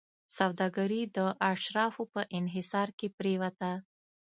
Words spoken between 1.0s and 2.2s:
د اشرافو